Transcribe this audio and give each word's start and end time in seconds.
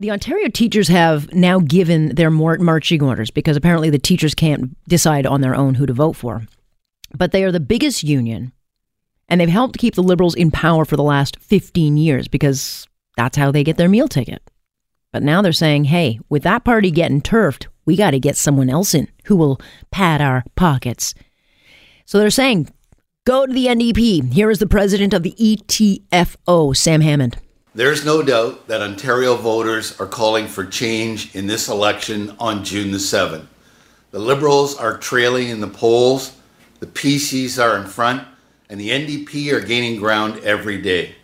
The 0.00 0.12
Ontario 0.12 0.48
teachers 0.48 0.86
have 0.86 1.34
now 1.34 1.58
given 1.58 2.14
their 2.14 2.30
marching 2.30 3.02
orders 3.02 3.32
because 3.32 3.56
apparently 3.56 3.90
the 3.90 3.98
teachers 3.98 4.32
can't 4.32 4.76
decide 4.88 5.26
on 5.26 5.40
their 5.40 5.56
own 5.56 5.74
who 5.74 5.86
to 5.86 5.92
vote 5.92 6.12
for. 6.12 6.44
But 7.16 7.32
they 7.32 7.42
are 7.42 7.50
the 7.50 7.58
biggest 7.58 8.04
union, 8.04 8.52
and 9.28 9.40
they've 9.40 9.48
helped 9.48 9.78
keep 9.78 9.96
the 9.96 10.02
Liberals 10.04 10.36
in 10.36 10.52
power 10.52 10.84
for 10.84 10.96
the 10.96 11.02
last 11.02 11.40
15 11.40 11.96
years 11.96 12.28
because 12.28 12.86
that's 13.16 13.36
how 13.36 13.50
they 13.50 13.64
get 13.64 13.76
their 13.76 13.88
meal 13.88 14.06
ticket. 14.06 14.40
But 15.12 15.24
now 15.24 15.42
they're 15.42 15.52
saying, 15.52 15.84
hey, 15.84 16.20
with 16.28 16.44
that 16.44 16.64
party 16.64 16.92
getting 16.92 17.20
turfed, 17.20 17.66
we 17.84 17.96
got 17.96 18.12
to 18.12 18.20
get 18.20 18.36
someone 18.36 18.70
else 18.70 18.94
in 18.94 19.08
who 19.24 19.34
will 19.34 19.60
pad 19.90 20.20
our 20.20 20.44
pockets. 20.54 21.12
So 22.04 22.18
they're 22.18 22.30
saying, 22.30 22.72
go 23.24 23.46
to 23.46 23.52
the 23.52 23.66
NDP. 23.66 24.32
Here 24.32 24.50
is 24.50 24.60
the 24.60 24.66
president 24.68 25.12
of 25.12 25.24
the 25.24 25.34
ETFO, 25.40 26.76
Sam 26.76 27.00
Hammond. 27.00 27.36
There's 27.74 28.02
no 28.04 28.22
doubt 28.22 28.66
that 28.68 28.80
Ontario 28.80 29.36
voters 29.36 30.00
are 30.00 30.06
calling 30.06 30.46
for 30.46 30.64
change 30.64 31.34
in 31.36 31.46
this 31.46 31.68
election 31.68 32.34
on 32.40 32.64
June 32.64 32.92
the 32.92 32.98
7th. 32.98 33.46
The 34.10 34.18
Liberals 34.18 34.74
are 34.74 34.96
trailing 34.96 35.50
in 35.50 35.60
the 35.60 35.68
polls, 35.68 36.34
the 36.80 36.86
PCs 36.86 37.62
are 37.62 37.76
in 37.76 37.86
front, 37.86 38.26
and 38.70 38.80
the 38.80 38.88
NDP 38.88 39.52
are 39.52 39.60
gaining 39.60 40.00
ground 40.00 40.40
every 40.44 40.80
day. 40.80 41.16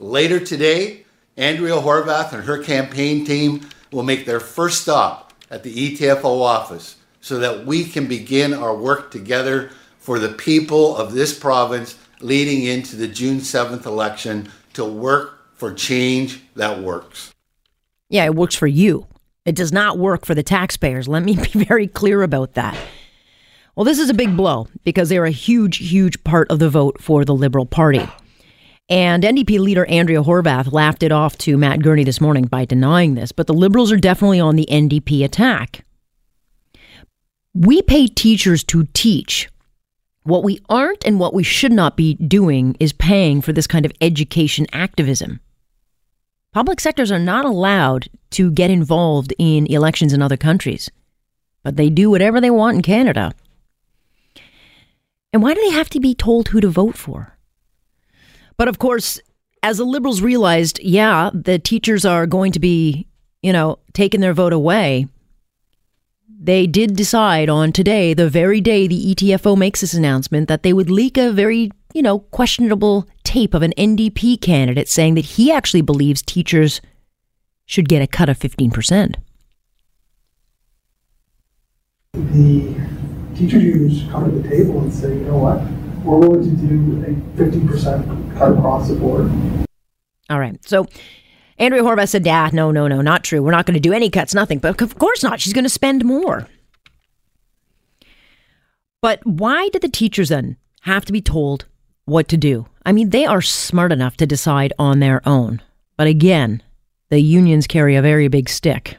Later 0.00 0.40
today, 0.40 1.04
Andrea 1.36 1.76
Horwath 1.76 2.32
and 2.32 2.42
her 2.42 2.60
campaign 2.60 3.24
team 3.24 3.68
will 3.92 4.02
make 4.02 4.26
their 4.26 4.40
first 4.40 4.82
stop 4.82 5.32
at 5.48 5.62
the 5.62 5.96
ETFO 5.96 6.42
office 6.42 6.96
so 7.20 7.38
that 7.38 7.64
we 7.66 7.84
can 7.84 8.08
begin 8.08 8.52
our 8.52 8.76
work 8.76 9.12
together 9.12 9.70
for 10.00 10.18
the 10.18 10.30
people 10.30 10.96
of 10.96 11.12
this 11.12 11.38
province 11.38 11.96
leading 12.20 12.64
into 12.64 12.96
the 12.96 13.08
June 13.08 13.38
7th 13.38 13.86
election 13.86 14.50
to 14.72 14.84
work 14.84 15.33
for 15.54 15.72
change 15.72 16.40
that 16.54 16.80
works. 16.80 17.34
Yeah, 18.08 18.24
it 18.24 18.34
works 18.34 18.54
for 18.54 18.66
you. 18.66 19.06
It 19.44 19.54
does 19.54 19.72
not 19.72 19.98
work 19.98 20.24
for 20.24 20.34
the 20.34 20.42
taxpayers. 20.42 21.08
Let 21.08 21.22
me 21.22 21.36
be 21.52 21.64
very 21.64 21.86
clear 21.86 22.22
about 22.22 22.54
that. 22.54 22.76
Well, 23.76 23.84
this 23.84 23.98
is 23.98 24.08
a 24.08 24.14
big 24.14 24.36
blow 24.36 24.68
because 24.84 25.08
they're 25.08 25.24
a 25.24 25.30
huge, 25.30 25.78
huge 25.78 26.22
part 26.22 26.50
of 26.50 26.60
the 26.60 26.70
vote 26.70 27.00
for 27.00 27.24
the 27.24 27.34
Liberal 27.34 27.66
Party. 27.66 28.06
And 28.88 29.24
NDP 29.24 29.58
leader 29.58 29.86
Andrea 29.86 30.22
Horwath 30.22 30.70
laughed 30.72 31.02
it 31.02 31.10
off 31.10 31.38
to 31.38 31.56
Matt 31.56 31.82
Gurney 31.82 32.04
this 32.04 32.20
morning 32.20 32.44
by 32.44 32.66
denying 32.66 33.14
this, 33.14 33.32
but 33.32 33.46
the 33.46 33.54
Liberals 33.54 33.90
are 33.90 33.96
definitely 33.96 34.38
on 34.38 34.56
the 34.56 34.68
NDP 34.70 35.24
attack. 35.24 35.84
We 37.54 37.82
pay 37.82 38.06
teachers 38.06 38.62
to 38.64 38.86
teach. 38.92 39.48
What 40.24 40.42
we 40.42 40.60
aren't 40.70 41.04
and 41.04 41.20
what 41.20 41.34
we 41.34 41.42
should 41.42 41.72
not 41.72 41.98
be 41.98 42.14
doing 42.14 42.76
is 42.80 42.94
paying 42.94 43.42
for 43.42 43.52
this 43.52 43.66
kind 43.66 43.84
of 43.84 43.92
education 44.00 44.66
activism. 44.72 45.40
Public 46.54 46.80
sectors 46.80 47.12
are 47.12 47.18
not 47.18 47.44
allowed 47.44 48.08
to 48.30 48.50
get 48.50 48.70
involved 48.70 49.34
in 49.38 49.66
elections 49.66 50.14
in 50.14 50.22
other 50.22 50.38
countries, 50.38 50.90
but 51.62 51.76
they 51.76 51.90
do 51.90 52.08
whatever 52.08 52.40
they 52.40 52.50
want 52.50 52.76
in 52.76 52.82
Canada. 52.82 53.32
And 55.32 55.42
why 55.42 55.52
do 55.52 55.60
they 55.60 55.76
have 55.76 55.90
to 55.90 56.00
be 56.00 56.14
told 56.14 56.48
who 56.48 56.60
to 56.60 56.68
vote 56.68 56.96
for? 56.96 57.36
But 58.56 58.68
of 58.68 58.78
course, 58.78 59.20
as 59.62 59.76
the 59.76 59.84
Liberals 59.84 60.22
realized, 60.22 60.78
yeah, 60.80 61.30
the 61.34 61.58
teachers 61.58 62.04
are 62.06 62.26
going 62.26 62.52
to 62.52 62.60
be, 62.60 63.08
you 63.42 63.52
know, 63.52 63.78
taking 63.92 64.20
their 64.20 64.32
vote 64.32 64.52
away. 64.54 65.08
They 66.44 66.66
did 66.66 66.94
decide 66.94 67.48
on 67.48 67.72
today, 67.72 68.12
the 68.12 68.28
very 68.28 68.60
day 68.60 68.86
the 68.86 69.14
ETFO 69.14 69.56
makes 69.56 69.80
this 69.80 69.94
announcement, 69.94 70.46
that 70.48 70.62
they 70.62 70.74
would 70.74 70.90
leak 70.90 71.16
a 71.16 71.32
very, 71.32 71.70
you 71.94 72.02
know, 72.02 72.18
questionable 72.18 73.08
tape 73.22 73.54
of 73.54 73.62
an 73.62 73.72
NDP 73.78 74.42
candidate 74.42 74.86
saying 74.90 75.14
that 75.14 75.24
he 75.24 75.50
actually 75.50 75.80
believes 75.80 76.20
teachers 76.20 76.82
should 77.64 77.88
get 77.88 78.02
a 78.02 78.06
cut 78.06 78.28
of 78.28 78.38
15%. 78.38 79.14
The 82.12 82.74
teachers 83.34 83.62
unions 83.64 84.12
come 84.12 84.30
to 84.30 84.38
the 84.38 84.46
table 84.46 84.80
and 84.80 84.92
say, 84.92 85.14
you 85.14 85.20
know 85.20 85.38
what, 85.38 85.62
we're 86.04 86.18
willing 86.18 86.42
to 86.42 86.66
do 86.66 87.02
a 87.06 87.14
50% 87.42 88.36
cut 88.36 88.52
across 88.52 88.88
the 88.88 88.96
board. 88.96 89.32
All 90.28 90.38
right. 90.38 90.62
So 90.68 90.86
Andrea 91.58 91.82
Horwath 91.82 92.08
said, 92.08 92.26
yeah, 92.26 92.50
no, 92.52 92.70
no, 92.70 92.88
no, 92.88 93.00
not 93.00 93.24
true. 93.24 93.42
We're 93.42 93.52
not 93.52 93.66
going 93.66 93.74
to 93.74 93.80
do 93.80 93.92
any 93.92 94.10
cuts, 94.10 94.34
nothing. 94.34 94.58
But 94.58 94.80
of 94.80 94.98
course 94.98 95.22
not. 95.22 95.40
She's 95.40 95.52
going 95.52 95.64
to 95.64 95.70
spend 95.70 96.04
more. 96.04 96.48
But 99.00 99.24
why 99.24 99.68
did 99.68 99.82
the 99.82 99.88
teachers 99.88 100.30
then 100.30 100.56
have 100.82 101.04
to 101.04 101.12
be 101.12 101.20
told 101.20 101.66
what 102.06 102.26
to 102.28 102.36
do? 102.36 102.66
I 102.86 102.92
mean, 102.92 103.10
they 103.10 103.26
are 103.26 103.42
smart 103.42 103.92
enough 103.92 104.16
to 104.18 104.26
decide 104.26 104.72
on 104.78 105.00
their 105.00 105.20
own. 105.26 105.62
But 105.96 106.06
again, 106.06 106.62
the 107.10 107.20
unions 107.20 107.66
carry 107.66 107.96
a 107.96 108.02
very 108.02 108.28
big 108.28 108.48
stick 108.48 108.96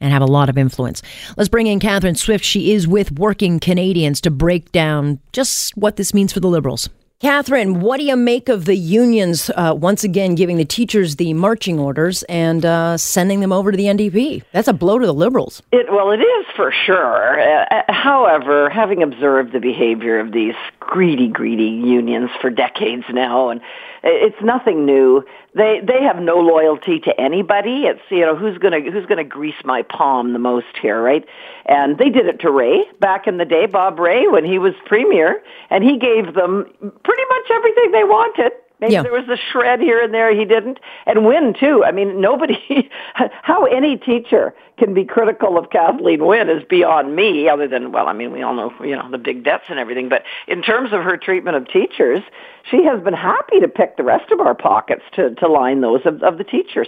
and 0.00 0.12
have 0.12 0.22
a 0.22 0.26
lot 0.26 0.48
of 0.48 0.56
influence. 0.56 1.02
Let's 1.36 1.48
bring 1.48 1.66
in 1.66 1.80
Catherine 1.80 2.14
Swift. 2.14 2.44
She 2.44 2.72
is 2.72 2.86
with 2.86 3.18
Working 3.18 3.58
Canadians 3.58 4.20
to 4.20 4.30
break 4.30 4.70
down 4.70 5.18
just 5.32 5.76
what 5.76 5.96
this 5.96 6.14
means 6.14 6.32
for 6.32 6.40
the 6.40 6.48
Liberals. 6.48 6.88
Catherine, 7.20 7.80
what 7.80 7.98
do 7.98 8.04
you 8.04 8.14
make 8.14 8.48
of 8.48 8.64
the 8.64 8.76
unions 8.76 9.50
uh, 9.56 9.74
once 9.76 10.04
again 10.04 10.36
giving 10.36 10.56
the 10.56 10.64
teachers 10.64 11.16
the 11.16 11.34
marching 11.34 11.80
orders 11.80 12.22
and 12.28 12.64
uh, 12.64 12.96
sending 12.96 13.40
them 13.40 13.52
over 13.52 13.72
to 13.72 13.76
the 13.76 13.86
NDP? 13.86 14.44
That's 14.52 14.68
a 14.68 14.72
blow 14.72 15.00
to 15.00 15.06
the 15.06 15.12
Liberals. 15.12 15.60
It, 15.72 15.90
well, 15.90 16.12
it 16.12 16.20
is 16.20 16.46
for 16.54 16.70
sure. 16.70 17.40
Uh, 17.40 17.64
uh, 17.72 17.92
however, 17.92 18.70
having 18.70 19.02
observed 19.02 19.50
the 19.50 19.58
behavior 19.58 20.20
of 20.20 20.30
these 20.30 20.54
greedy, 20.78 21.26
greedy 21.26 21.64
unions 21.64 22.30
for 22.40 22.50
decades 22.50 23.04
now, 23.10 23.48
and 23.48 23.60
it's 24.04 24.40
nothing 24.42 24.86
new. 24.86 25.24
They 25.54 25.80
they 25.82 26.02
have 26.02 26.20
no 26.20 26.36
loyalty 26.36 27.00
to 27.00 27.20
anybody. 27.20 27.84
It's 27.84 28.00
you 28.10 28.20
know 28.20 28.36
who's 28.36 28.58
gonna 28.58 28.80
who's 28.80 29.06
gonna 29.06 29.24
grease 29.24 29.60
my 29.64 29.82
palm 29.82 30.32
the 30.32 30.38
most 30.38 30.66
here, 30.80 31.02
right? 31.02 31.24
And 31.66 31.98
they 31.98 32.08
did 32.08 32.26
it 32.26 32.40
to 32.40 32.50
Rae 32.50 32.84
back 33.00 33.26
in 33.26 33.38
the 33.38 33.44
day, 33.44 33.66
Bob 33.66 33.98
Rae, 33.98 34.28
when 34.28 34.44
he 34.44 34.58
was 34.58 34.74
premier, 34.86 35.42
and 35.70 35.82
he 35.82 35.98
gave 35.98 36.34
them 36.34 36.70
pretty 37.08 37.22
much 37.30 37.50
everything 37.50 37.92
they 37.92 38.04
wanted. 38.04 38.52
Maybe 38.80 38.92
yeah. 38.92 39.02
there 39.02 39.12
was 39.12 39.28
a 39.28 39.36
shred 39.50 39.80
here 39.80 40.00
and 40.00 40.14
there 40.14 40.32
he 40.32 40.44
didn't. 40.44 40.78
And 41.06 41.26
Wynne, 41.26 41.54
too. 41.58 41.82
I 41.84 41.90
mean, 41.90 42.20
nobody, 42.20 42.88
how 43.42 43.64
any 43.64 43.96
teacher 43.96 44.54
can 44.78 44.94
be 44.94 45.04
critical 45.04 45.58
of 45.58 45.70
Kathleen 45.70 46.24
Wynne 46.24 46.48
is 46.48 46.62
beyond 46.68 47.16
me, 47.16 47.48
other 47.48 47.66
than, 47.66 47.90
well, 47.90 48.06
I 48.06 48.12
mean, 48.12 48.30
we 48.30 48.42
all 48.42 48.54
know, 48.54 48.72
you 48.80 48.94
know, 48.94 49.10
the 49.10 49.18
big 49.18 49.42
debts 49.42 49.64
and 49.68 49.80
everything. 49.80 50.08
But 50.08 50.22
in 50.46 50.62
terms 50.62 50.92
of 50.92 51.02
her 51.02 51.16
treatment 51.16 51.56
of 51.56 51.66
teachers, 51.66 52.20
she 52.70 52.84
has 52.84 53.02
been 53.02 53.14
happy 53.14 53.58
to 53.58 53.66
pick 53.66 53.96
the 53.96 54.04
rest 54.04 54.30
of 54.30 54.38
our 54.38 54.54
pockets 54.54 55.02
to, 55.14 55.34
to 55.34 55.48
line 55.48 55.80
those 55.80 56.02
of, 56.04 56.22
of 56.22 56.38
the 56.38 56.44
teachers. 56.44 56.86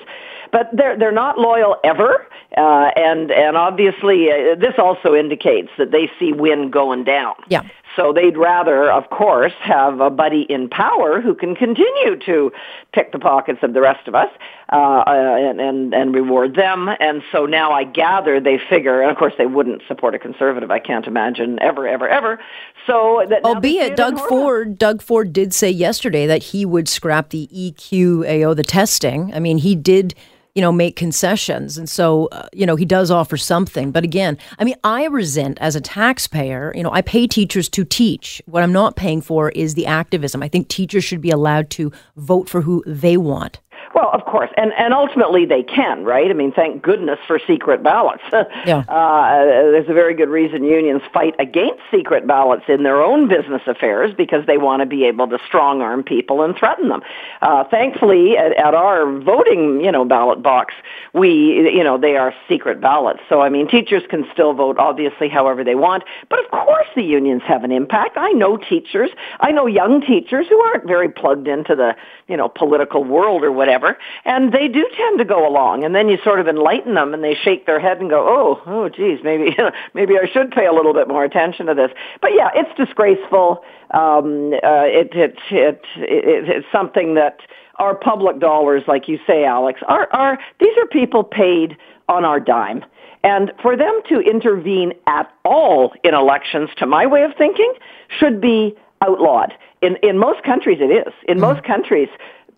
But 0.52 0.69
they're, 0.72 0.97
they're 0.97 1.10
not 1.10 1.38
loyal 1.38 1.76
ever. 1.82 2.28
Uh, 2.56 2.91
and, 2.94 3.32
and 3.32 3.56
obviously, 3.56 4.31
uh, 4.31 4.54
this 4.54 4.75
also 4.78 5.14
indicates 5.14 5.70
that 5.78 5.91
they 5.91 6.08
see 6.20 6.32
Wynne 6.32 6.70
going 6.70 7.02
down. 7.02 7.34
Yeah. 7.48 7.62
So 7.96 8.12
they'd 8.12 8.36
rather, 8.36 8.90
of 8.90 9.10
course, 9.10 9.52
have 9.60 10.00
a 10.00 10.10
buddy 10.10 10.46
in 10.48 10.68
power 10.68 11.20
who 11.20 11.34
can 11.34 11.54
continue 11.54 12.16
to 12.26 12.52
pick 12.92 13.12
the 13.12 13.18
pockets 13.18 13.58
of 13.62 13.74
the 13.74 13.80
rest 13.80 14.06
of 14.06 14.14
us 14.14 14.28
uh, 14.72 14.76
uh, 14.76 15.02
and, 15.06 15.60
and, 15.60 15.94
and 15.94 16.14
reward 16.14 16.54
them. 16.54 16.88
And 17.00 17.22
so 17.32 17.46
now 17.46 17.72
I 17.72 17.84
gather 17.84 18.40
they 18.40 18.58
figure, 18.68 19.02
and 19.02 19.10
of 19.10 19.16
course 19.16 19.34
they 19.36 19.46
wouldn't 19.46 19.82
support 19.88 20.14
a 20.14 20.18
conservative. 20.18 20.70
I 20.70 20.78
can't 20.78 21.06
imagine 21.06 21.58
ever, 21.60 21.88
ever, 21.88 22.08
ever. 22.08 22.38
So 22.86 23.24
that 23.28 23.44
albeit 23.44 23.96
Doug 23.96 24.18
Ford, 24.20 24.78
Doug 24.78 25.02
Ford 25.02 25.32
did 25.32 25.52
say 25.52 25.70
yesterday 25.70 26.26
that 26.26 26.42
he 26.44 26.64
would 26.64 26.88
scrap 26.88 27.30
the 27.30 27.48
EQAO, 27.52 28.54
the 28.54 28.62
testing. 28.62 29.34
I 29.34 29.40
mean, 29.40 29.58
he 29.58 29.74
did 29.74 30.14
you 30.55 30.62
know, 30.62 30.72
make 30.72 30.97
concessions. 30.97 31.78
And 31.78 31.88
so, 31.88 32.27
uh, 32.33 32.49
you 32.53 32.66
know, 32.66 32.77
he 32.77 32.84
does 32.84 33.11
offer 33.11 33.37
something. 33.37 33.93
But 33.93 34.05
again, 34.05 34.37
I 34.59 34.65
mean, 34.65 34.75
I 34.83 35.06
resent 35.06 35.59
as 35.61 35.77
a 35.77 35.81
taxpayer, 35.81 36.72
you 36.75 36.83
know, 36.83 36.93
I 36.93 37.03
pay 37.03 37.27
teachers 37.27 37.69
to 37.71 37.84
teach. 37.84 38.43
What 38.47 38.62
I'm 38.62 38.72
not 38.72 38.97
paying 38.97 39.21
for 39.21 39.50
is 39.50 39.75
the 39.75 39.87
activism. 39.87 40.43
I 40.43 40.49
think 40.49 40.69
teachers 40.69 41.05
should 41.05 41.21
be 41.21 41.31
allowed 41.31 41.71
to 41.71 41.93
vote 42.16 42.49
for 42.49 42.62
who 42.62 42.83
they 42.87 43.16
want. 43.16 43.61
Well, 43.92 44.10
of 44.12 44.24
course, 44.24 44.50
and 44.56 44.72
and 44.74 44.94
ultimately 44.94 45.46
they 45.46 45.64
can, 45.64 46.04
right? 46.04 46.30
I 46.30 46.32
mean, 46.32 46.52
thank 46.52 46.80
goodness 46.80 47.18
for 47.26 47.40
secret 47.44 47.82
ballots. 47.82 48.22
yeah. 48.32 48.84
Uh, 48.88 49.44
there's 49.44 49.88
a 49.88 49.92
very 49.92 50.14
good 50.14 50.28
reason 50.28 50.62
unions 50.62 51.02
fight 51.12 51.34
against 51.40 51.81
secret 51.90 52.25
ballots 52.25 52.62
in 52.69 52.84
their 52.84 53.02
own 53.02 53.26
business 53.26 53.62
affairs 53.66 54.14
because 54.16 54.46
they 54.46 54.58
want 54.58 54.81
to 54.81 54.87
be 54.87 55.04
able 55.06 55.26
to 55.28 55.38
strong 55.44 55.82
arm 55.82 56.04
people 56.04 56.42
and 56.42 56.54
threaten 56.56 56.88
them. 56.88 57.02
Uh, 57.42 57.64
thankfully, 57.64 58.37
at, 58.37 58.52
at 58.52 58.75
our 58.75 59.10
voting, 59.20 59.81
you 59.81 59.90
know, 59.90 60.04
ballot 60.04 60.40
box, 60.40 60.72
we, 61.12 61.69
you 61.75 61.82
know, 61.82 61.98
they 61.98 62.16
are 62.16 62.32
secret 62.48 62.81
ballots. 62.81 63.20
So 63.28 63.40
I 63.40 63.48
mean, 63.48 63.66
teachers 63.66 64.04
can 64.08 64.25
still 64.32 64.52
vote 64.52 64.78
obviously 64.78 65.28
however 65.28 65.64
they 65.64 65.75
want, 65.75 66.04
but 66.28 66.38
of 66.44 66.50
course 66.52 66.86
the 66.94 67.02
unions 67.02 67.43
have 67.44 67.64
an 67.64 67.72
impact. 67.72 68.16
I 68.16 68.31
know 68.31 68.56
teachers, 68.56 69.10
I 69.40 69.50
know 69.50 69.66
young 69.66 70.00
teachers 70.00 70.46
who 70.48 70.60
aren't 70.60 70.86
very 70.86 71.08
plugged 71.08 71.48
into 71.48 71.75
the, 71.75 71.96
you 72.28 72.36
know, 72.36 72.48
political 72.48 73.02
world 73.02 73.43
or 73.43 73.50
whatever 73.50 73.80
whatever, 73.81 73.99
and 74.25 74.53
they 74.53 74.69
do 74.69 74.88
tend 74.97 75.19
to 75.19 75.25
go 75.25 75.49
along. 75.49 75.85
And 75.85 75.94
then 75.94 76.09
you 76.09 76.19
sort 76.23 76.41
of 76.41 76.49
enlighten 76.49 76.94
them, 76.94 77.15
and 77.15 77.23
they 77.23 77.35
shake 77.35 77.67
their 77.67 77.81
head 77.81 78.00
and 78.00 78.11
go, 78.11 78.27
"Oh, 78.29 78.62
oh, 78.67 78.88
geez, 78.88 79.21
maybe 79.23 79.56
maybe 79.94 80.15
I 80.19 80.27
should 80.31 80.50
pay 80.50 80.67
a 80.67 80.73
little 80.73 80.94
bit 80.94 81.09
more 81.09 81.25
attention 81.25 81.67
to 81.67 81.75
this." 81.75 81.91
But 82.21 82.32
yeah, 82.35 82.50
it's 82.55 82.75
disgraceful. 82.77 83.62
Um, 83.93 84.53
uh, 84.62 84.87
it, 84.87 85.12
it, 85.15 85.37
it, 85.50 85.85
it, 85.97 86.49
it's 86.49 86.67
something 86.71 87.15
that 87.15 87.41
our 87.79 87.94
public 87.94 88.38
dollars, 88.38 88.82
like 88.87 89.09
you 89.09 89.19
say, 89.27 89.44
Alex, 89.44 89.81
are, 89.88 90.09
are 90.12 90.38
these 90.61 90.77
are 90.79 90.87
people 90.87 91.25
paid 91.25 91.77
on 92.09 92.25
our 92.25 92.41
dime. 92.41 92.85
And 93.23 93.53
for 93.61 93.77
them 93.77 94.00
to 94.09 94.21
intervene 94.21 94.94
at 95.06 95.31
all 95.44 95.93
in 96.05 96.15
elections, 96.15 96.71
to 96.79 96.87
my 96.87 97.06
way 97.06 97.23
of 97.23 97.32
thinking, 97.37 97.71
should 98.19 98.41
be 98.41 98.75
outlawed. 99.03 99.53
In, 99.82 99.97
in 100.03 100.19
most 100.19 100.43
countries, 100.43 100.79
it 100.81 100.91
is. 100.91 101.12
In 101.27 101.38
mm. 101.38 101.41
most 101.41 101.65
countries, 101.65 102.09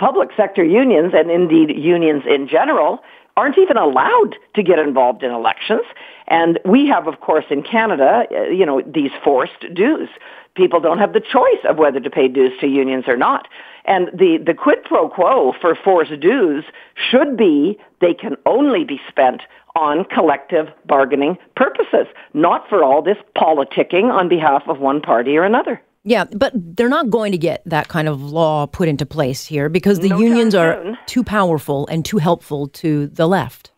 public 0.03 0.31
sector 0.37 0.65
unions, 0.65 1.13
and 1.15 1.31
indeed 1.31 1.71
unions 1.77 2.25
in 2.29 2.49
general, 2.49 2.99
aren't 3.37 3.57
even 3.57 3.77
allowed 3.77 4.35
to 4.53 4.61
get 4.61 4.81
involved 4.81 5.23
in 5.23 5.31
elections. 5.31 5.85
And 6.27 6.59
we 6.65 6.89
have, 6.89 7.07
of 7.07 7.21
course, 7.21 7.45
in 7.51 7.63
Canada, 7.63 8.25
uh, 8.35 8.43
you 8.49 8.67
know, 8.67 8.83
these 8.85 9.13
forced 9.23 9.65
dues. 9.73 10.09
People 10.57 10.81
don't 10.81 10.99
have 10.99 11.13
the 11.13 11.21
choice 11.21 11.63
of 11.69 11.77
whether 11.79 12.01
to 12.01 12.11
pay 12.11 12.27
dues 12.27 12.51
to 12.61 12.67
unions 12.67 13.05
or 13.07 13.17
not. 13.17 13.47
And 13.85 14.09
the, 14.13 14.39
the 14.45 14.55
quid 14.55 14.83
pro 14.85 15.09
quo 15.09 15.55
for 15.61 15.77
forced 15.77 16.19
dues 16.19 16.65
should 16.97 17.37
be 17.37 17.79
they 18.01 18.13
can 18.13 18.35
only 18.45 18.83
be 18.83 19.01
spent 19.09 19.43
on 19.77 20.05
collective 20.07 20.67
bargaining 20.85 21.39
purposes, 21.55 22.09
not 22.35 22.69
for 22.69 22.83
all 22.83 23.03
this 23.03 23.19
politicking 23.37 24.13
on 24.13 24.29
behalf 24.29 24.65
of 24.67 24.81
one 24.81 25.01
party 25.01 25.37
or 25.37 25.45
another. 25.45 25.81
Yeah, 26.05 26.25
but 26.25 26.53
they're 26.55 26.89
not 26.89 27.11
going 27.11 27.33
to 27.33 27.39
get 27.39 27.63
that 27.67 27.89
kind 27.89 28.09
of 28.09 28.23
law 28.23 28.67
put 28.67 28.89
into 28.89 29.07
place 29.07 29.45
here 29.45 29.69
because 29.69 30.01
the 30.01 30.09
no 30.09 30.19
unions 30.19 30.55
are 30.55 30.99
too 31.07 31.23
powerful 31.23 31.87
and 31.87 32.05
too 32.05 32.19
helpful 32.19 32.69
to 32.69 33.07
the 33.07 33.29
left. 33.29 33.72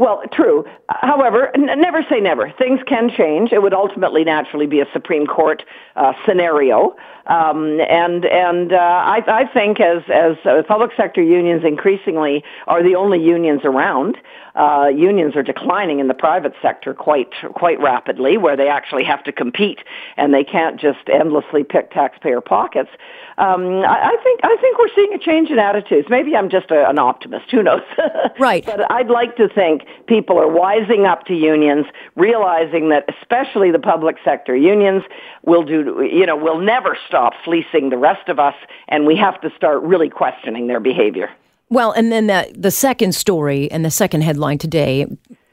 Well, 0.00 0.22
true. 0.32 0.64
However, 0.88 1.54
n- 1.54 1.78
never 1.78 2.02
say 2.08 2.20
never. 2.20 2.50
Things 2.56 2.80
can 2.86 3.10
change. 3.10 3.52
It 3.52 3.60
would 3.60 3.74
ultimately 3.74 4.24
naturally 4.24 4.66
be 4.66 4.80
a 4.80 4.86
Supreme 4.94 5.26
Court 5.26 5.62
uh, 5.94 6.14
scenario. 6.26 6.96
Um, 7.26 7.80
and 7.82 8.24
and 8.24 8.72
uh, 8.72 8.76
I, 8.76 9.22
I 9.28 9.44
think 9.52 9.78
as 9.78 10.02
as 10.12 10.36
uh, 10.46 10.62
public 10.66 10.92
sector 10.96 11.22
unions 11.22 11.64
increasingly 11.64 12.42
are 12.66 12.82
the 12.82 12.94
only 12.94 13.22
unions 13.22 13.60
around, 13.64 14.16
uh, 14.54 14.88
unions 14.92 15.36
are 15.36 15.42
declining 15.42 16.00
in 16.00 16.08
the 16.08 16.14
private 16.14 16.54
sector 16.62 16.94
quite 16.94 17.32
quite 17.54 17.78
rapidly, 17.78 18.38
where 18.38 18.56
they 18.56 18.68
actually 18.68 19.04
have 19.04 19.22
to 19.24 19.32
compete 19.32 19.80
and 20.16 20.32
they 20.32 20.42
can't 20.42 20.80
just 20.80 21.08
endlessly 21.12 21.62
pick 21.62 21.90
taxpayer 21.90 22.40
pockets. 22.40 22.90
Um, 23.38 23.82
I, 23.84 24.12
I 24.12 24.16
think 24.24 24.40
I 24.42 24.56
think 24.60 24.78
we're 24.78 24.94
seeing 24.94 25.14
a 25.14 25.18
change 25.18 25.50
in 25.50 25.58
attitudes. 25.58 26.08
Maybe 26.10 26.34
I'm 26.34 26.48
just 26.48 26.70
a, 26.70 26.88
an 26.88 26.98
optimist. 26.98 27.50
Who 27.50 27.62
knows? 27.62 27.82
right. 28.38 28.64
but 28.64 28.90
I'd 28.90 29.08
like 29.08 29.36
to 29.36 29.48
think 29.48 29.82
people 30.06 30.38
are 30.38 30.46
wising 30.46 31.08
up 31.10 31.24
to 31.26 31.34
unions, 31.34 31.86
realizing 32.16 32.88
that 32.90 33.04
especially 33.08 33.70
the 33.70 33.78
public 33.78 34.16
sector 34.24 34.56
unions 34.56 35.02
will 35.44 35.62
do. 35.62 36.08
You 36.10 36.26
know, 36.26 36.36
will 36.36 36.58
never 36.58 36.96
stop 37.06 37.32
fleecing 37.44 37.90
the 37.90 37.98
rest 37.98 38.28
of 38.28 38.38
us, 38.38 38.54
and 38.88 39.06
we 39.06 39.16
have 39.16 39.40
to 39.42 39.50
start 39.56 39.82
really 39.82 40.08
questioning 40.08 40.66
their 40.66 40.80
behavior. 40.80 41.30
Well, 41.68 41.92
and 41.92 42.10
then 42.10 42.26
the, 42.26 42.52
the 42.56 42.72
second 42.72 43.14
story 43.14 43.70
and 43.70 43.84
the 43.84 43.92
second 43.92 44.22
headline 44.22 44.58
today, 44.58 45.06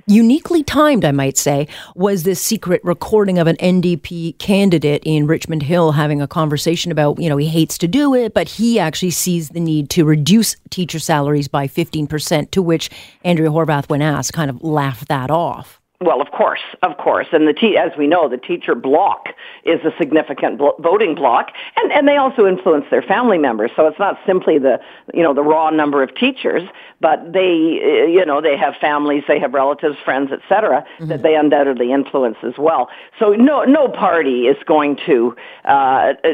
uniquely 0.07 0.63
timed, 0.63 1.05
I 1.05 1.11
might 1.11 1.37
say, 1.37 1.67
was 1.95 2.23
this 2.23 2.41
secret 2.41 2.81
recording 2.83 3.37
of 3.37 3.47
an 3.47 3.57
NDP 3.57 4.39
candidate 4.39 5.03
in 5.05 5.27
Richmond 5.27 5.63
Hill 5.63 5.91
having 5.91 6.21
a 6.21 6.27
conversation 6.27 6.91
about, 6.91 7.19
you 7.19 7.29
know, 7.29 7.37
he 7.37 7.47
hates 7.47 7.77
to 7.79 7.87
do 7.87 8.15
it, 8.15 8.33
but 8.33 8.47
he 8.47 8.79
actually 8.79 9.11
sees 9.11 9.49
the 9.49 9.59
need 9.59 9.89
to 9.91 10.05
reduce 10.05 10.55
teacher 10.69 10.99
salaries 10.99 11.47
by 11.47 11.67
15%, 11.67 12.51
to 12.51 12.61
which 12.61 12.89
Andrea 13.23 13.49
Horwath, 13.49 13.89
when 13.89 14.01
asked, 14.01 14.33
kind 14.33 14.49
of 14.49 14.63
laughed 14.63 15.09
that 15.09 15.29
off. 15.29 15.81
Well, 15.99 16.21
of 16.21 16.29
course, 16.29 16.59
of 16.83 16.95
course, 16.97 17.25
and 17.31 17.47
the 17.47 17.53
te- 17.53 17.75
as 17.75 17.89
we 17.97 18.05
know, 18.05 18.29
the 18.29 18.37
teacher 18.37 18.75
block 18.75 19.29
is 19.63 19.79
a 19.83 19.91
significant 19.97 20.59
blo- 20.59 20.75
voting 20.77 21.15
block, 21.15 21.51
and 21.75 21.91
and 21.91 22.07
they 22.07 22.17
also 22.17 22.45
influence 22.45 22.85
their 22.91 23.01
family 23.01 23.39
members. 23.39 23.71
So 23.75 23.87
it's 23.87 23.97
not 23.97 24.19
simply 24.23 24.59
the 24.59 24.79
you 25.15 25.23
know 25.23 25.33
the 25.33 25.41
raw 25.41 25.71
number 25.71 26.03
of 26.03 26.13
teachers, 26.13 26.61
but 27.01 27.33
they 27.33 27.81
uh, 27.83 28.05
you 28.05 28.23
know 28.27 28.41
they 28.41 28.55
have 28.55 28.75
families, 28.79 29.23
they 29.27 29.39
have 29.39 29.55
relatives, 29.55 29.97
friends, 30.05 30.31
etc. 30.31 30.85
Mm-hmm. 30.99 31.07
that 31.07 31.23
they 31.23 31.33
undoubtedly 31.33 31.91
influence 31.91 32.37
as 32.43 32.59
well. 32.59 32.89
So 33.17 33.31
no 33.31 33.63
no 33.63 33.87
party 33.87 34.41
is 34.41 34.57
going 34.67 34.99
to 35.07 35.35
uh, 35.65 36.13
uh 36.23 36.33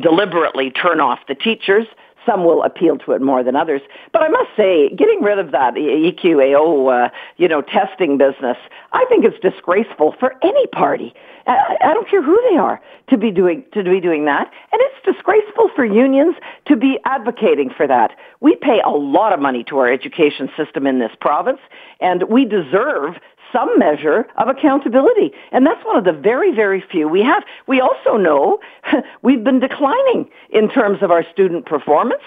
deliberately 0.00 0.72
turn 0.72 0.98
off 0.98 1.20
the 1.28 1.36
teachers. 1.36 1.86
Some 2.26 2.44
will 2.44 2.62
appeal 2.62 2.98
to 2.98 3.12
it 3.12 3.22
more 3.22 3.42
than 3.42 3.56
others. 3.56 3.82
But 4.12 4.22
I 4.22 4.28
must 4.28 4.50
say, 4.56 4.88
getting 4.90 5.22
rid 5.22 5.38
of 5.38 5.52
that 5.52 5.74
EQAO, 5.74 7.06
uh, 7.06 7.10
you 7.36 7.48
know, 7.48 7.60
testing 7.60 8.18
business, 8.18 8.56
I 8.92 9.04
think 9.08 9.24
it's 9.24 9.38
disgraceful 9.40 10.14
for 10.18 10.34
any 10.42 10.66
party. 10.68 11.14
I, 11.46 11.76
I 11.82 11.94
don't 11.94 12.08
care 12.08 12.22
who 12.22 12.40
they 12.50 12.56
are 12.56 12.80
to 13.10 13.18
be 13.18 13.30
doing 13.30 13.64
to 13.72 13.82
be 13.82 14.00
doing 14.00 14.24
that, 14.24 14.50
and 14.72 14.80
it's 14.82 15.16
disgraceful 15.16 15.70
for 15.76 15.84
unions 15.84 16.36
to 16.66 16.76
be 16.76 16.98
advocating 17.04 17.70
for 17.70 17.86
that. 17.86 18.16
We 18.40 18.56
pay 18.56 18.80
a 18.84 18.90
lot 18.90 19.32
of 19.32 19.40
money 19.40 19.64
to 19.64 19.78
our 19.78 19.92
education 19.92 20.48
system 20.56 20.86
in 20.86 20.98
this 20.98 21.12
province, 21.20 21.60
and 22.00 22.24
we 22.24 22.44
deserve 22.44 23.16
some 23.54 23.78
measure 23.78 24.26
of 24.36 24.48
accountability. 24.48 25.32
And 25.52 25.64
that's 25.64 25.84
one 25.86 25.96
of 25.96 26.04
the 26.04 26.12
very, 26.12 26.52
very 26.54 26.82
few 26.90 27.08
we 27.08 27.22
have. 27.22 27.44
We 27.68 27.80
also 27.80 28.16
know 28.16 28.58
we've 29.22 29.44
been 29.44 29.60
declining 29.60 30.28
in 30.50 30.68
terms 30.68 31.02
of 31.02 31.10
our 31.10 31.24
student 31.32 31.64
performance 31.64 32.22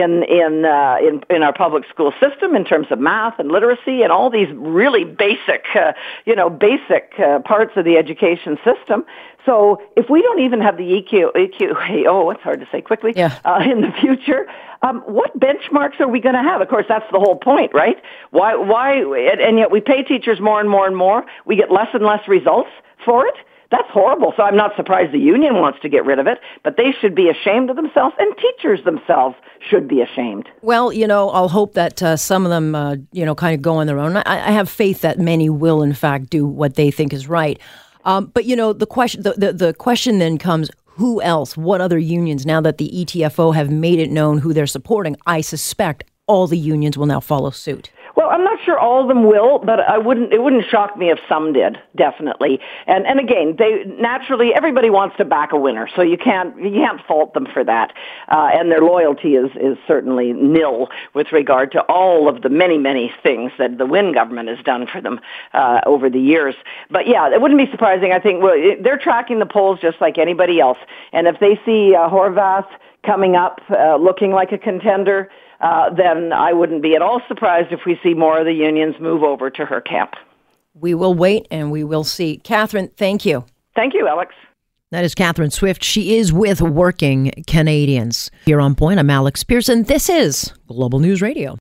in 0.00 0.22
in 0.24 0.64
uh, 0.64 0.96
in 1.00 1.22
in 1.34 1.42
our 1.42 1.52
public 1.52 1.84
school 1.88 2.12
system 2.20 2.54
in 2.54 2.64
terms 2.64 2.88
of 2.90 2.98
math 2.98 3.38
and 3.38 3.50
literacy 3.50 4.02
and 4.02 4.12
all 4.12 4.30
these 4.30 4.48
really 4.52 5.04
basic 5.04 5.64
uh, 5.74 5.92
you 6.24 6.34
know 6.34 6.50
basic 6.50 7.12
uh, 7.18 7.38
parts 7.40 7.72
of 7.76 7.84
the 7.84 7.96
education 7.96 8.58
system. 8.64 9.04
So 9.44 9.80
if 9.96 10.10
we 10.10 10.22
don't 10.22 10.40
even 10.40 10.60
have 10.60 10.76
the 10.76 10.84
EQ 10.84 11.32
EQ 11.34 12.06
oh 12.06 12.30
it's 12.30 12.42
hard 12.42 12.60
to 12.60 12.68
say 12.70 12.80
quickly 12.80 13.12
yeah. 13.16 13.38
uh, 13.44 13.62
in 13.64 13.80
the 13.80 13.92
future, 14.00 14.46
um, 14.82 15.00
what 15.00 15.38
benchmarks 15.38 16.00
are 16.00 16.08
we 16.08 16.20
going 16.20 16.34
to 16.34 16.42
have? 16.42 16.60
Of 16.60 16.68
course, 16.68 16.86
that's 16.88 17.10
the 17.12 17.20
whole 17.20 17.36
point, 17.36 17.72
right? 17.72 18.00
Why 18.30 18.54
why 18.54 18.94
and 18.94 19.58
yet 19.58 19.70
we 19.70 19.80
pay 19.80 20.02
teachers 20.02 20.40
more 20.40 20.60
and 20.60 20.68
more 20.68 20.86
and 20.86 20.96
more. 20.96 21.24
We 21.44 21.56
get 21.56 21.70
less 21.70 21.88
and 21.94 22.04
less 22.04 22.26
results 22.28 22.70
for 23.04 23.26
it. 23.26 23.34
That's 23.70 23.88
horrible. 23.90 24.32
So 24.36 24.42
I'm 24.42 24.56
not 24.56 24.76
surprised 24.76 25.12
the 25.12 25.18
union 25.18 25.56
wants 25.56 25.80
to 25.80 25.88
get 25.88 26.04
rid 26.04 26.18
of 26.18 26.26
it, 26.26 26.38
but 26.62 26.76
they 26.76 26.92
should 26.92 27.14
be 27.14 27.28
ashamed 27.28 27.70
of 27.70 27.76
themselves, 27.76 28.14
and 28.18 28.34
teachers 28.36 28.84
themselves 28.84 29.34
should 29.58 29.88
be 29.88 30.00
ashamed. 30.00 30.48
Well, 30.62 30.92
you 30.92 31.06
know, 31.06 31.30
I'll 31.30 31.48
hope 31.48 31.74
that 31.74 32.02
uh, 32.02 32.16
some 32.16 32.44
of 32.44 32.50
them, 32.50 32.74
uh, 32.74 32.96
you 33.12 33.24
know, 33.24 33.34
kind 33.34 33.54
of 33.54 33.62
go 33.62 33.74
on 33.74 33.86
their 33.86 33.98
own. 33.98 34.16
I, 34.18 34.22
I, 34.26 34.50
have 34.52 34.70
faith 34.70 35.00
that 35.00 35.18
many 35.18 35.50
will, 35.50 35.82
in 35.82 35.94
fact, 35.94 36.30
do 36.30 36.46
what 36.46 36.74
they 36.74 36.90
think 36.90 37.12
is 37.12 37.26
right. 37.28 37.60
Um, 38.04 38.26
but 38.26 38.44
you 38.44 38.54
know, 38.54 38.72
the 38.72 38.86
question, 38.86 39.22
the, 39.22 39.32
the, 39.32 39.52
the 39.52 39.74
question 39.74 40.18
then 40.20 40.38
comes: 40.38 40.70
Who 40.84 41.20
else? 41.22 41.56
What 41.56 41.80
other 41.80 41.98
unions? 41.98 42.46
Now 42.46 42.60
that 42.60 42.78
the 42.78 42.90
ETFO 42.94 43.54
have 43.54 43.70
made 43.70 43.98
it 43.98 44.10
known 44.10 44.38
who 44.38 44.52
they're 44.52 44.66
supporting, 44.68 45.16
I 45.26 45.40
suspect 45.40 46.04
all 46.28 46.46
the 46.46 46.58
unions 46.58 46.98
will 46.98 47.06
now 47.06 47.20
follow 47.20 47.50
suit. 47.50 47.90
Well, 48.16 48.30
I'm 48.30 48.42
not 48.42 48.58
sure 48.64 48.78
all 48.78 49.02
of 49.02 49.08
them 49.08 49.24
will, 49.24 49.58
but 49.58 49.78
I 49.80 49.98
wouldn't. 49.98 50.32
It 50.32 50.42
wouldn't 50.42 50.64
shock 50.70 50.96
me 50.96 51.10
if 51.10 51.18
some 51.28 51.52
did, 51.52 51.78
definitely. 51.94 52.58
And 52.86 53.06
and 53.06 53.20
again, 53.20 53.56
they 53.58 53.84
naturally 53.84 54.54
everybody 54.54 54.88
wants 54.88 55.18
to 55.18 55.24
back 55.26 55.52
a 55.52 55.58
winner, 55.58 55.86
so 55.94 56.00
you 56.00 56.16
can't 56.16 56.58
you 56.58 56.70
can't 56.70 56.98
fault 57.06 57.34
them 57.34 57.46
for 57.52 57.62
that. 57.62 57.92
Uh, 58.28 58.48
and 58.54 58.70
their 58.72 58.80
loyalty 58.80 59.34
is 59.34 59.50
is 59.60 59.76
certainly 59.86 60.32
nil 60.32 60.88
with 61.12 61.30
regard 61.30 61.72
to 61.72 61.80
all 61.82 62.26
of 62.26 62.40
the 62.40 62.48
many 62.48 62.78
many 62.78 63.12
things 63.22 63.52
that 63.58 63.76
the 63.76 63.84
Wynne 63.84 64.12
government 64.12 64.48
has 64.48 64.64
done 64.64 64.86
for 64.86 65.02
them 65.02 65.20
uh, 65.52 65.82
over 65.84 66.08
the 66.08 66.20
years. 66.20 66.54
But 66.90 67.06
yeah, 67.06 67.30
it 67.30 67.42
wouldn't 67.42 67.60
be 67.60 67.70
surprising. 67.70 68.12
I 68.12 68.18
think 68.18 68.42
well, 68.42 68.56
they're 68.82 68.98
tracking 68.98 69.40
the 69.40 69.46
polls 69.46 69.78
just 69.82 70.00
like 70.00 70.16
anybody 70.16 70.58
else, 70.58 70.78
and 71.12 71.26
if 71.26 71.38
they 71.38 71.60
see 71.66 71.94
uh, 71.94 72.08
Horwath 72.08 72.68
coming 73.04 73.36
up 73.36 73.60
uh, 73.70 73.96
looking 73.96 74.32
like 74.32 74.52
a 74.52 74.58
contender 74.58 75.30
uh, 75.60 75.90
then 75.94 76.32
I 76.32 76.52
wouldn't 76.52 76.82
be 76.82 76.94
at 76.94 77.02
all 77.02 77.20
surprised 77.28 77.72
if 77.72 77.80
we 77.86 77.98
see 78.02 78.14
more 78.14 78.38
of 78.38 78.46
the 78.46 78.52
unions 78.52 78.96
move 79.00 79.22
over 79.22 79.50
to 79.50 79.64
her 79.64 79.80
camp. 79.80 80.14
We 80.74 80.94
will 80.94 81.14
wait 81.14 81.46
and 81.50 81.70
we 81.70 81.84
will 81.84 82.04
see. 82.04 82.38
Catherine, 82.38 82.90
thank 82.96 83.24
you. 83.24 83.44
Thank 83.74 83.94
you, 83.94 84.06
Alex. 84.08 84.34
That 84.90 85.04
is 85.04 85.14
Catherine 85.14 85.50
Swift. 85.50 85.82
She 85.82 86.16
is 86.16 86.32
with 86.32 86.60
Working 86.60 87.44
Canadians. 87.46 88.30
Here 88.44 88.60
on 88.60 88.74
Point, 88.74 89.00
I'm 89.00 89.10
Alex 89.10 89.42
Pierson. 89.42 89.82
This 89.84 90.08
is 90.08 90.52
Global 90.68 91.00
News 91.00 91.20
Radio. 91.20 91.54